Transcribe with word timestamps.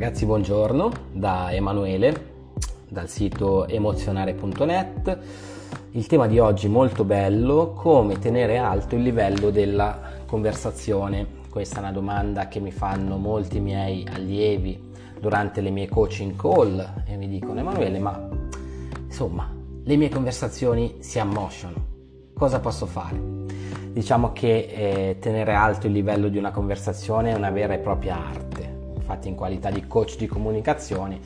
Ragazzi, 0.00 0.26
buongiorno 0.26 0.92
da 1.10 1.52
Emanuele 1.52 2.52
dal 2.88 3.08
sito 3.08 3.66
emozionare.net. 3.66 5.18
Il 5.90 6.06
tema 6.06 6.28
di 6.28 6.38
oggi 6.38 6.66
è 6.66 6.68
molto 6.68 7.02
bello, 7.02 7.72
come 7.72 8.16
tenere 8.20 8.58
alto 8.58 8.94
il 8.94 9.02
livello 9.02 9.50
della 9.50 9.98
conversazione. 10.24 11.26
Questa 11.50 11.78
è 11.78 11.80
una 11.80 11.90
domanda 11.90 12.46
che 12.46 12.60
mi 12.60 12.70
fanno 12.70 13.16
molti 13.16 13.58
miei 13.58 14.06
allievi 14.08 14.80
durante 15.18 15.60
le 15.60 15.70
mie 15.70 15.88
coaching 15.88 16.36
call 16.36 17.02
e 17.04 17.16
mi 17.16 17.26
dicono 17.26 17.58
Emanuele, 17.58 17.98
ma 17.98 18.28
insomma, 19.04 19.52
le 19.82 19.96
mie 19.96 20.10
conversazioni 20.10 20.98
si 21.00 21.18
ammosciano. 21.18 21.86
Cosa 22.34 22.60
posso 22.60 22.86
fare? 22.86 23.20
Diciamo 23.90 24.32
che 24.32 24.68
eh, 24.70 25.16
tenere 25.18 25.54
alto 25.54 25.88
il 25.88 25.92
livello 25.92 26.28
di 26.28 26.38
una 26.38 26.52
conversazione 26.52 27.32
è 27.32 27.34
una 27.34 27.50
vera 27.50 27.74
e 27.74 27.78
propria 27.78 28.16
arte 28.16 28.57
infatti 29.08 29.28
in 29.28 29.34
qualità 29.34 29.70
di 29.70 29.86
coach 29.86 30.18
di 30.18 30.26
comunicazione, 30.26 31.18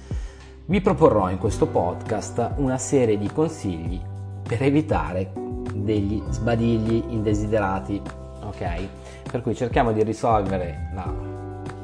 vi 0.66 0.80
proporrò 0.80 1.28
in 1.30 1.38
questo 1.38 1.66
podcast 1.66 2.52
una 2.58 2.78
serie 2.78 3.18
di 3.18 3.28
consigli 3.32 4.00
per 4.46 4.62
evitare 4.62 5.32
degli 5.74 6.22
sbadigli 6.28 7.02
indesiderati, 7.08 8.00
ok? 8.44 8.86
Per 9.28 9.42
cui 9.42 9.56
cerchiamo 9.56 9.90
di 9.90 10.04
risolvere 10.04 10.92
la 10.94 11.12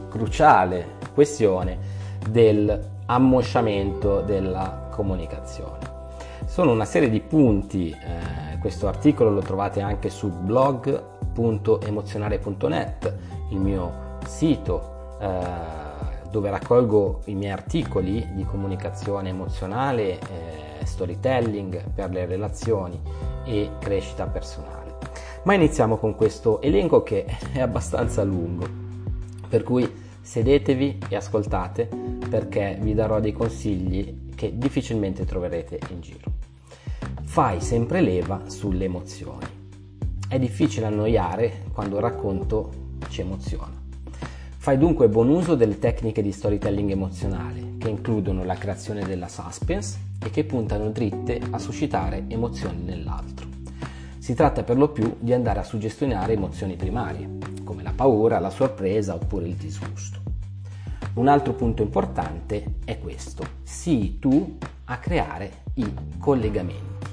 cruciale 0.08 0.98
questione 1.12 1.76
del 2.30 2.80
ammosciamento 3.06 4.20
della 4.20 4.86
comunicazione. 4.90 5.96
Sono 6.44 6.70
una 6.70 6.84
serie 6.84 7.10
di 7.10 7.18
punti, 7.20 7.90
eh, 7.90 7.96
questo 8.60 8.86
articolo 8.86 9.30
lo 9.30 9.40
trovate 9.40 9.80
anche 9.80 10.10
su 10.10 10.30
blog.emozionare.net, 10.30 13.14
il 13.50 13.58
mio 13.58 14.16
sito 14.24 14.97
eh, 15.20 16.28
dove 16.30 16.50
raccolgo 16.50 17.22
i 17.24 17.34
miei 17.34 17.52
articoli 17.52 18.27
di 18.34 18.44
comunicazione 18.44 19.30
emozionale, 19.30 20.19
eh, 20.19 20.84
storytelling 20.84 21.91
per 21.91 22.11
le 22.11 22.27
relazioni 22.27 23.00
e 23.44 23.70
crescita 23.78 24.27
personale. 24.27 24.96
Ma 25.44 25.55
iniziamo 25.55 25.96
con 25.96 26.14
questo 26.14 26.61
elenco 26.61 27.02
che 27.02 27.24
è 27.52 27.61
abbastanza 27.61 28.22
lungo, 28.22 28.66
per 29.48 29.62
cui 29.62 29.91
sedetevi 30.20 30.98
e 31.08 31.16
ascoltate 31.16 31.89
perché 32.28 32.77
vi 32.80 32.92
darò 32.92 33.19
dei 33.19 33.33
consigli 33.33 34.27
che 34.34 34.58
difficilmente 34.58 35.24
troverete 35.24 35.80
in 35.91 36.00
giro. 36.00 36.30
Fai 37.22 37.61
sempre 37.61 38.00
leva 38.02 38.42
sulle 38.46 38.84
emozioni. 38.84 39.46
È 40.28 40.39
difficile 40.39 40.86
annoiare 40.86 41.64
quando 41.72 41.96
il 41.96 42.02
racconto 42.02 42.70
ci 43.08 43.22
emoziona. 43.22 43.88
Fai 44.61 44.77
dunque 44.77 45.09
buon 45.09 45.28
uso 45.28 45.55
delle 45.55 45.78
tecniche 45.78 46.20
di 46.20 46.33
storytelling 46.33 46.91
emozionale, 46.91 47.77
che 47.78 47.89
includono 47.89 48.42
la 48.42 48.56
creazione 48.56 49.05
della 49.05 49.28
suspense 49.28 49.98
e 50.23 50.31
che 50.31 50.45
puntano 50.45 50.91
dritte 50.91 51.41
a 51.51 51.59
suscitare 51.59 52.25
emozioni 52.27 52.83
nell'altro. 52.83 53.47
Si 54.19 54.34
tratta 54.34 54.64
per 54.64 54.77
lo 54.77 54.89
più 54.89 55.14
di 55.20 55.33
andare 55.33 55.61
a 55.61 55.62
suggestionare 55.62 56.33
emozioni 56.33 56.75
primarie, 56.75 57.39
come 57.62 57.84
la 57.84 57.92
paura, 57.95 58.41
la 58.41 58.51
sorpresa 58.51 59.14
oppure 59.14 59.47
il 59.47 59.55
disgusto. 59.55 60.20
Un 61.14 61.29
altro 61.29 61.55
punto 61.55 61.83
importante 61.83 62.75
è 62.84 62.98
questo, 62.98 63.45
sii 63.62 64.19
tu 64.19 64.59
a 64.86 64.98
creare 64.98 65.62
i 65.75 65.95
collegamenti. 66.19 67.06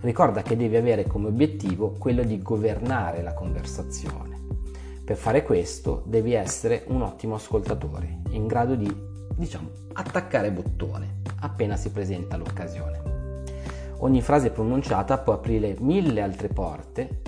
Ricorda 0.00 0.42
che 0.42 0.56
devi 0.56 0.76
avere 0.76 1.06
come 1.06 1.28
obiettivo 1.28 1.94
quello 1.96 2.24
di 2.24 2.42
governare 2.42 3.22
la 3.22 3.34
conversazione 3.34 4.31
per 5.04 5.16
fare 5.16 5.42
questo 5.42 6.02
devi 6.06 6.32
essere 6.32 6.84
un 6.88 7.02
ottimo 7.02 7.34
ascoltatore, 7.34 8.20
in 8.30 8.46
grado 8.46 8.76
di, 8.76 8.94
diciamo, 9.34 9.68
attaccare 9.94 10.52
bottone 10.52 11.20
appena 11.40 11.76
si 11.76 11.90
presenta 11.90 12.36
l'occasione. 12.36 13.00
Ogni 13.98 14.22
frase 14.22 14.50
pronunciata 14.50 15.18
può 15.18 15.32
aprire 15.32 15.76
mille 15.80 16.20
altre 16.20 16.48
porte 16.48 17.20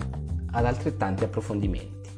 ad 0.52 0.64
altrettanti 0.64 1.24
approfondimenti. 1.24 2.10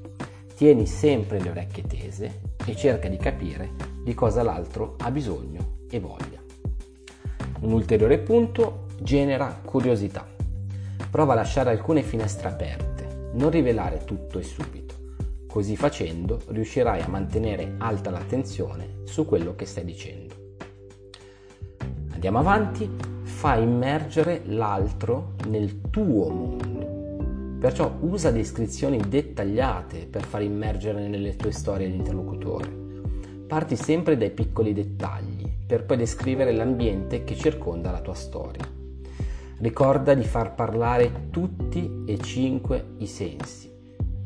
Tieni 0.55 0.87
sempre 0.87 1.41
le 1.41 1.51
orecchie 1.51 1.85
tese 1.85 2.41
e 2.65 2.77
cerca 2.77 3.09
di 3.09 3.17
capire 3.17 3.71
di 4.03 4.15
cosa 4.15 4.43
l'altro 4.43 4.97
ha 4.99 5.11
bisogno 5.11 5.85
e 5.91 6.01
voglia. 6.01 6.41
Un 7.61 7.73
ulteriore 7.73 8.19
punto 8.19 8.87
genera 9.01 9.61
curiosità. 9.63 10.27
Prova 11.11 11.33
a 11.33 11.37
lasciare 11.37 11.71
alcune 11.71 12.03
finestre 12.03 12.49
aperte, 12.49 13.31
non 13.33 13.51
rivelare 13.51 14.05
tutto 14.05 14.39
e 14.39 14.43
subito. 14.43 14.86
Così 15.57 15.75
facendo 15.75 16.43
riuscirai 16.49 17.01
a 17.01 17.09
mantenere 17.09 17.77
alta 17.79 18.11
l'attenzione 18.11 18.97
su 19.05 19.25
quello 19.25 19.55
che 19.55 19.65
stai 19.65 19.87
dicendo. 19.87 20.35
Andiamo 22.13 22.41
avanti, 22.41 22.87
fai 23.23 23.63
immergere 23.63 24.43
l'altro 24.45 25.33
nel 25.49 25.81
tuo 25.89 26.29
mondo. 26.29 27.57
Perciò 27.59 27.91
usa 28.01 28.31
descrizioni 28.31 28.99
dettagliate 28.99 30.05
per 30.05 30.25
far 30.25 30.43
immergere 30.43 31.09
nelle 31.09 31.37
tue 31.37 31.53
storie 31.53 31.87
l'interlocutore. 31.87 32.71
Parti 33.47 33.77
sempre 33.77 34.19
dai 34.19 34.33
piccoli 34.33 34.75
dettagli 34.75 35.51
per 35.67 35.87
poi 35.87 35.97
descrivere 35.97 36.53
l'ambiente 36.53 37.25
che 37.25 37.35
circonda 37.35 37.91
la 37.91 38.03
tua 38.03 38.13
storia. 38.13 38.69
Ricorda 39.61 40.13
di 40.13 40.25
far 40.25 40.55
parlare 40.55 41.31
tutti 41.31 42.03
e 42.05 42.19
cinque 42.19 42.89
i 42.99 43.07
sensi 43.07 43.73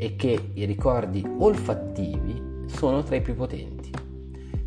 e 0.02 0.16
che 0.16 0.52
i 0.54 0.64
ricordi 0.64 1.22
olfattivi 1.40 2.64
sono 2.68 3.02
tra 3.02 3.16
i 3.16 3.20
più 3.20 3.34
potenti. 3.34 3.90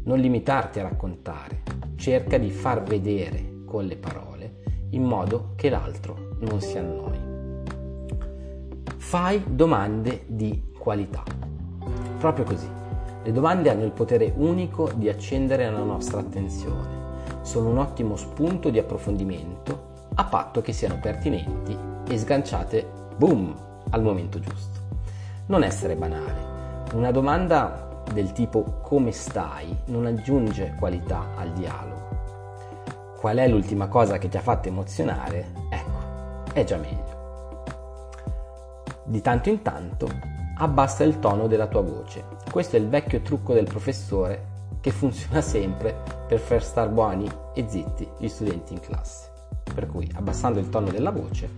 Non 0.03 0.19
limitarti 0.19 0.79
a 0.79 0.83
raccontare, 0.83 1.63
cerca 1.95 2.37
di 2.37 2.51
far 2.51 2.83
vedere 2.83 3.63
con 3.65 3.85
le 3.85 3.95
parole 3.95 4.61
in 4.91 5.01
modo 5.01 5.53
che 5.55 5.71
l'altro 5.71 6.35
non 6.41 6.61
si 6.61 6.77
annoi. 6.77 7.17
Fai 8.97 9.43
domande 9.47 10.25
di 10.27 10.65
qualità. 10.77 11.23
Proprio 12.19 12.45
così. 12.45 12.69
Le 13.23 13.31
domande 13.31 13.71
hanno 13.71 13.85
il 13.85 13.91
potere 13.91 14.33
unico 14.35 14.91
di 14.93 15.09
accendere 15.09 15.67
la 15.67 15.81
nostra 15.81 16.19
attenzione. 16.19 17.41
Sono 17.41 17.69
un 17.69 17.79
ottimo 17.79 18.17
spunto 18.17 18.69
di 18.69 18.77
approfondimento 18.77 19.91
a 20.13 20.25
patto 20.25 20.61
che 20.61 20.73
siano 20.73 20.99
pertinenti 21.01 21.75
e 22.07 22.17
sganciate, 22.19 22.87
boom, 23.17 23.55
al 23.89 24.03
momento 24.03 24.39
giusto 24.39 24.82
non 25.47 25.63
essere 25.63 25.95
banale. 25.95 26.51
Una 26.93 27.11
domanda 27.11 28.01
del 28.11 28.31
tipo 28.31 28.79
come 28.81 29.11
stai 29.11 29.75
non 29.85 30.05
aggiunge 30.05 30.75
qualità 30.77 31.31
al 31.35 31.51
dialogo. 31.51 32.01
Qual 33.17 33.37
è 33.37 33.47
l'ultima 33.47 33.87
cosa 33.87 34.17
che 34.17 34.29
ti 34.29 34.37
ha 34.37 34.41
fatto 34.41 34.67
emozionare? 34.67 35.51
Ecco, 35.69 36.53
è 36.53 36.63
già 36.63 36.77
meglio. 36.77 37.61
Di 39.05 39.21
tanto 39.21 39.49
in 39.49 39.61
tanto 39.61 40.07
abbassa 40.57 41.03
il 41.03 41.19
tono 41.19 41.47
della 41.47 41.67
tua 41.67 41.81
voce. 41.81 42.23
Questo 42.49 42.75
è 42.75 42.79
il 42.79 42.87
vecchio 42.87 43.21
trucco 43.21 43.53
del 43.53 43.65
professore 43.65 44.51
che 44.79 44.91
funziona 44.91 45.39
sempre 45.41 45.95
per 46.27 46.39
far 46.39 46.63
star 46.63 46.89
buoni 46.89 47.29
e 47.53 47.65
zitti 47.67 48.07
gli 48.17 48.27
studenti 48.27 48.73
in 48.73 48.79
classe. 48.79 49.31
Per 49.73 49.87
cui 49.87 50.09
abbassando 50.13 50.59
il 50.59 50.69
tono 50.69 50.89
della 50.89 51.11
voce, 51.11 51.49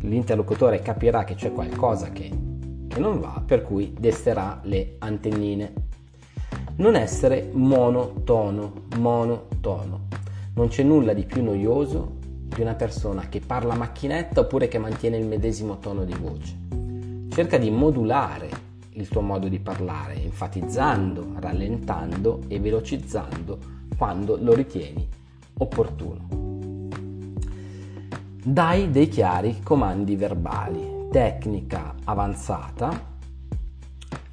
l'interlocutore 0.00 0.80
capirà 0.80 1.24
che 1.24 1.34
c'è 1.34 1.52
qualcosa 1.52 2.10
che 2.10 2.56
che 2.88 2.98
non 2.98 3.20
va, 3.20 3.42
per 3.44 3.62
cui 3.62 3.94
desterà 3.96 4.60
le 4.64 4.96
antennine. 4.98 5.72
Non 6.76 6.96
essere 6.96 7.50
monotono, 7.52 8.72
monotono. 8.96 10.06
Non 10.54 10.68
c'è 10.68 10.82
nulla 10.82 11.12
di 11.12 11.24
più 11.24 11.44
noioso 11.44 12.16
di 12.20 12.60
una 12.60 12.74
persona 12.74 13.28
che 13.28 13.40
parla 13.40 13.74
a 13.74 13.76
macchinetta 13.76 14.40
oppure 14.40 14.66
che 14.66 14.78
mantiene 14.78 15.18
il 15.18 15.26
medesimo 15.26 15.78
tono 15.78 16.04
di 16.04 16.14
voce. 16.14 16.56
Cerca 17.30 17.58
di 17.58 17.70
modulare 17.70 18.48
il 18.92 19.08
tuo 19.08 19.20
modo 19.20 19.46
di 19.46 19.60
parlare, 19.60 20.20
enfatizzando, 20.20 21.34
rallentando 21.36 22.40
e 22.48 22.58
velocizzando 22.58 23.58
quando 23.96 24.36
lo 24.40 24.54
ritieni 24.54 25.06
opportuno. 25.58 26.26
Dai 28.42 28.90
dei 28.90 29.08
chiari 29.08 29.60
comandi 29.62 30.16
verbali 30.16 30.97
tecnica 31.10 31.94
avanzata 32.04 33.16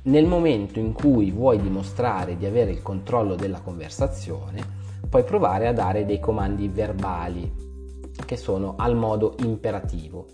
nel 0.04 0.26
momento 0.26 0.78
in 0.78 0.92
cui 0.92 1.32
vuoi 1.32 1.60
dimostrare 1.60 2.38
di 2.38 2.46
avere 2.46 2.72
il 2.72 2.82
controllo 2.82 3.36
della 3.36 3.62
conversazione, 3.62 4.62
puoi 5.10 5.24
provare 5.24 5.68
a 5.68 5.74
dare 5.74 6.06
dei 6.06 6.20
comandi 6.20 6.68
verbali 6.68 7.52
che 8.26 8.38
sono 8.38 8.76
al 8.78 8.96
modo 8.96 9.36
imperativo, 9.40 10.28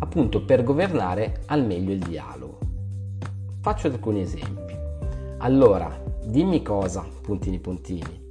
appunto 0.00 0.44
per 0.44 0.62
governare 0.62 1.42
al 1.46 1.64
meglio 1.64 1.92
il 1.92 2.00
dialogo. 2.00 2.58
Faccio 3.60 3.86
alcuni 3.86 4.20
esempi. 4.20 4.76
Allora, 5.38 6.02
dimmi 6.24 6.62
cosa, 6.62 7.06
puntini 7.22 7.60
puntini. 7.60 8.26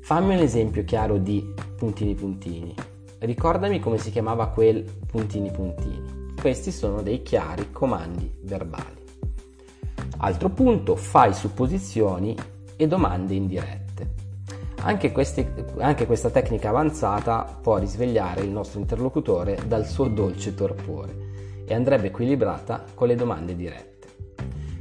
Fammi 0.00 0.34
un 0.34 0.40
esempio 0.40 0.84
chiaro 0.84 1.18
di 1.18 1.44
puntini 1.76 2.14
puntini. 2.14 2.74
Ricordami 3.18 3.80
come 3.80 3.98
si 3.98 4.10
chiamava 4.10 4.48
quel 4.48 4.84
puntini 5.06 5.50
puntini. 5.50 6.13
Questi 6.44 6.72
sono 6.72 7.00
dei 7.00 7.22
chiari 7.22 7.72
comandi 7.72 8.30
verbali. 8.42 9.02
Altro 10.18 10.50
punto, 10.50 10.94
fai 10.94 11.32
supposizioni 11.32 12.36
e 12.76 12.86
domande 12.86 13.32
indirette. 13.32 14.12
Anche, 14.82 15.10
questi, 15.10 15.48
anche, 15.78 16.04
questa 16.04 16.28
tecnica 16.28 16.68
avanzata 16.68 17.44
può 17.62 17.78
risvegliare 17.78 18.42
il 18.42 18.50
nostro 18.50 18.78
interlocutore 18.78 19.58
dal 19.66 19.86
suo 19.86 20.06
dolce 20.08 20.54
torpore 20.54 21.64
e 21.64 21.72
andrebbe 21.72 22.08
equilibrata 22.08 22.84
con 22.92 23.08
le 23.08 23.14
domande 23.14 23.56
dirette. 23.56 24.08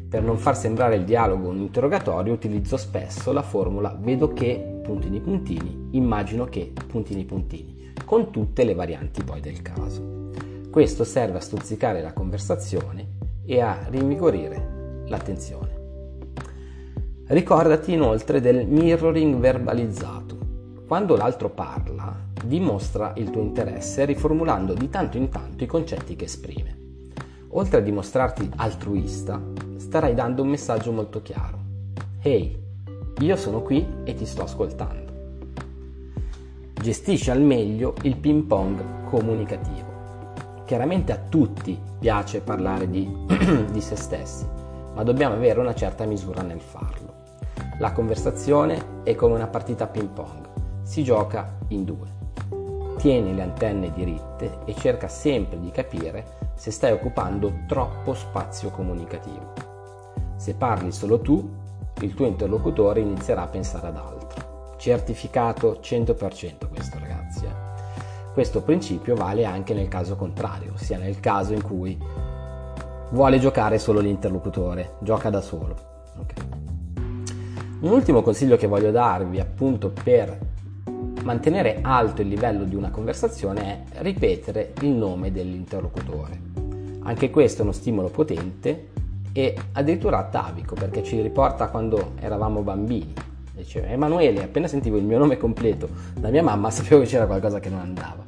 Per 0.10 0.22
non 0.22 0.38
far 0.38 0.58
sembrare 0.58 0.98
il 0.98 1.06
dialogo 1.06 1.48
un 1.48 1.62
interrogatorio 1.62 2.34
utilizzo 2.34 2.76
spesso 2.76 3.32
la 3.32 3.42
formula 3.42 3.98
vedo 3.98 4.34
che 4.34 4.82
puntini 4.84 5.22
puntini, 5.22 5.88
immagino 5.92 6.44
che 6.44 6.74
puntini 6.88 7.24
puntini, 7.24 7.94
con 8.04 8.32
tutte 8.32 8.66
le 8.66 8.74
varianti 8.74 9.24
poi 9.24 9.40
del 9.40 9.62
caso. 9.62 10.24
Questo 10.74 11.04
serve 11.04 11.38
a 11.38 11.40
stuzzicare 11.40 12.02
la 12.02 12.14
conversazione 12.14 13.18
e 13.46 13.62
a 13.62 13.86
rinvigorire 13.90 15.04
l'attenzione. 15.06 15.70
Ricordati 17.28 17.94
inoltre 17.94 18.42
del 18.42 18.66
mirroring 18.66 19.36
verbalizzato. 19.36 20.36
Quando 20.88 21.16
l'altro 21.16 21.52
parla, 21.52 22.20
dimostra 22.44 23.14
il 23.18 23.30
tuo 23.30 23.44
interesse 23.44 24.06
riformulando 24.06 24.74
di 24.74 24.90
tanto 24.90 25.18
in 25.18 25.30
tanto 25.30 25.64
i 25.64 25.68
concetti 25.68 26.16
che 26.16 26.26
esprime. 26.26 26.76
Oltre 27.50 27.78
a 27.78 27.82
dimostrarti 27.82 28.50
altruista, 28.56 29.40
starai 29.76 30.16
dando 30.16 30.42
un 30.42 30.48
messaggio 30.50 30.92
molto 30.92 31.22
chiaro. 31.22 31.60
Ehi, 32.20 32.58
io 33.20 33.36
sono 33.36 33.62
qui 33.62 33.86
e 34.06 34.16
ti 34.16 34.26
sto 34.26 34.42
ascoltando. 34.42 35.12
Gestisci 36.74 37.30
al 37.30 37.42
meglio 37.42 37.94
il 38.02 38.18
ping 38.18 38.46
pong 38.46 39.04
comunicativo. 39.04 39.93
Chiaramente 40.66 41.12
a 41.12 41.18
tutti 41.18 41.78
piace 42.00 42.40
parlare 42.40 42.90
di, 42.90 43.06
di 43.70 43.82
se 43.82 43.98
stessi, 43.98 44.48
ma 44.94 45.04
dobbiamo 45.04 45.36
avere 45.36 45.60
una 45.60 45.76
certa 45.76 46.06
misura 46.06 46.42
nel 46.42 46.62
farlo. 46.62 47.14
La 47.80 47.92
conversazione 47.92 49.02
è 49.04 49.14
come 49.14 49.36
una 49.36 49.48
partita 49.48 49.88
ping 49.88 50.08
pong, 50.08 50.48
si 50.84 51.04
gioca 51.04 51.58
in 51.70 51.84
due. 51.84 52.22
Tieni 52.98 53.36
le 53.36 53.42
antenne 53.42 53.92
diritte 53.92 54.60
e 54.64 54.74
cerca 54.76 55.10
sempre 55.10 55.60
di 55.60 55.70
capire 55.70 56.52
se 56.56 56.72
stai 56.72 56.94
occupando 56.94 57.52
troppo 57.68 58.14
spazio 58.14 58.70
comunicativo. 58.70 59.52
Se 60.38 60.54
parli 60.56 60.94
solo 60.94 61.20
tu, 61.20 61.62
il 62.00 62.14
tuo 62.14 62.26
interlocutore 62.26 63.02
inizierà 63.02 63.42
a 63.44 63.48
pensare 63.48 63.88
ad 63.88 63.98
altro. 63.98 64.76
Certificato 64.78 65.80
100% 65.82 66.70
questo. 66.70 67.03
Questo 68.34 68.64
principio 68.64 69.16
vale 69.16 69.46
anche 69.46 69.76
nel 69.76 69.88
caso 69.88 70.16
contrario, 70.16 70.74
ossia 70.74 70.98
nel 70.98 71.20
caso 71.20 71.54
in 71.54 71.62
cui 71.62 71.96
vuole 73.12 73.38
giocare 73.38 73.78
solo 73.78 74.00
l'interlocutore, 74.00 74.96
gioca 75.02 75.30
da 75.30 75.40
solo. 75.40 75.76
Okay. 76.18 76.48
Un 77.82 77.92
ultimo 77.92 78.24
consiglio 78.24 78.58
che 78.58 78.66
voglio 78.66 78.90
darvi 78.90 79.40
appunto 79.40 79.92
per 79.92 80.36
mantenere 81.22 81.78
alto 81.84 82.24
il 82.24 82.28
livello 82.28 82.64
di 82.64 82.76
una 82.76 82.90
conversazione 82.90 83.86
è 83.92 84.02
ripetere 84.02 84.74
il 84.82 84.90
nome 84.90 85.32
dell'interlocutore. 85.32 86.40
Anche 87.04 87.30
questo 87.30 87.62
è 87.62 87.64
uno 87.64 87.72
stimolo 87.72 88.10
potente 88.10 88.88
e 89.32 89.56
addirittura 89.74 90.18
atavico 90.18 90.74
perché 90.74 91.04
ci 91.04 91.22
riporta 91.22 91.68
quando 91.68 92.14
eravamo 92.20 92.62
bambini. 92.62 93.14
Diceva 93.54 93.88
Emanuele, 93.88 94.42
appena 94.42 94.68
sentivo 94.68 94.98
il 94.98 95.04
mio 95.04 95.20
nome 95.20 95.38
completo 95.38 95.88
da 96.16 96.30
mia 96.30 96.42
mamma 96.42 96.72
sapevo 96.72 97.02
che 97.02 97.08
c'era 97.08 97.28
qualcosa 97.28 97.60
che 97.60 97.70
non 97.70 97.80
andava. 97.80 98.23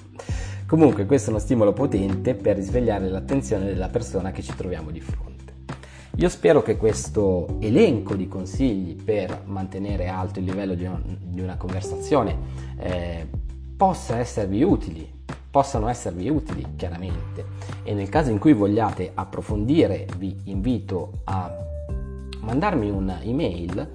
Comunque 0.67 1.05
questo 1.05 1.29
è 1.29 1.33
uno 1.33 1.41
stimolo 1.41 1.73
potente 1.73 2.33
per 2.33 2.55
risvegliare 2.55 3.07
l'attenzione 3.07 3.65
della 3.65 3.89
persona 3.89 4.31
che 4.31 4.41
ci 4.41 4.55
troviamo 4.55 4.89
di 4.89 4.99
fronte. 4.99 5.53
Io 6.15 6.29
spero 6.29 6.63
che 6.63 6.75
questo 6.77 7.57
elenco 7.59 8.15
di 8.15 8.27
consigli 8.27 8.95
per 8.95 9.43
mantenere 9.45 10.07
alto 10.07 10.39
il 10.39 10.45
livello 10.45 10.73
di, 10.73 10.85
un, 10.85 11.17
di 11.19 11.41
una 11.41 11.57
conversazione 11.57 12.37
eh, 12.79 13.27
possa 13.77 14.17
esservi 14.17 14.63
utili, 14.63 15.07
possano 15.51 15.87
esservi 15.87 16.29
utili 16.29 16.65
chiaramente 16.75 17.45
e 17.83 17.93
nel 17.93 18.09
caso 18.09 18.31
in 18.31 18.39
cui 18.39 18.53
vogliate 18.53 19.11
approfondire 19.13 20.07
vi 20.17 20.35
invito 20.45 21.19
a 21.25 21.53
mandarmi 22.41 22.89
un'email 22.89 23.89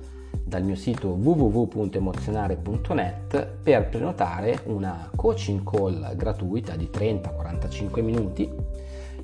dal 0.50 0.62
mio 0.64 0.75
sito 0.75 1.11
www.emozionare.net 1.11 3.47
per 3.62 3.88
prenotare 3.88 4.62
una 4.64 5.08
coaching 5.14 5.62
call 5.62 6.17
gratuita 6.17 6.75
di 6.75 6.91
30-45 6.93 8.02
minuti 8.02 8.50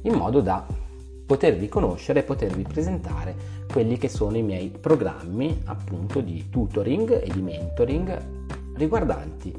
in 0.02 0.14
modo 0.14 0.40
da 0.40 0.64
potervi 1.26 1.68
conoscere 1.68 2.20
e 2.20 2.22
potervi 2.22 2.62
presentare 2.62 3.34
quelli 3.68 3.98
che 3.98 4.08
sono 4.08 4.36
i 4.36 4.42
miei 4.42 4.68
programmi 4.68 5.62
appunto 5.64 6.20
di 6.20 6.48
tutoring 6.48 7.20
e 7.20 7.28
di 7.32 7.42
mentoring 7.42 8.22
riguardanti 8.76 9.52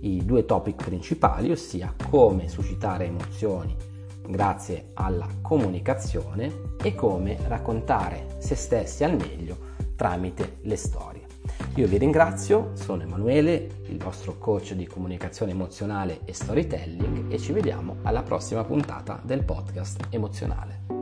i 0.00 0.22
due 0.22 0.44
topic 0.44 0.84
principali, 0.84 1.50
ossia 1.50 1.94
come 2.10 2.46
suscitare 2.48 3.06
emozioni 3.06 3.74
grazie 4.28 4.90
alla 4.92 5.26
comunicazione 5.40 6.74
e 6.82 6.94
come 6.94 7.38
raccontare 7.46 8.36
se 8.38 8.54
stessi 8.54 9.02
al 9.02 9.16
meglio 9.16 9.65
tramite 9.96 10.58
le 10.62 10.76
storie. 10.76 11.26
Io 11.76 11.86
vi 11.86 11.98
ringrazio, 11.98 12.70
sono 12.74 13.02
Emanuele, 13.02 13.82
il 13.88 13.98
vostro 13.98 14.38
coach 14.38 14.72
di 14.74 14.86
comunicazione 14.86 15.52
emozionale 15.52 16.20
e 16.24 16.32
storytelling 16.32 17.32
e 17.32 17.38
ci 17.38 17.52
vediamo 17.52 17.96
alla 18.02 18.22
prossima 18.22 18.64
puntata 18.64 19.20
del 19.22 19.42
podcast 19.42 20.06
emozionale. 20.10 20.95